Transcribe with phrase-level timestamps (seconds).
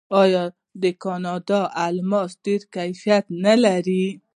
[0.21, 0.43] آیا
[0.81, 4.05] د کاناډا الماس ډیر کیفیت نلري؟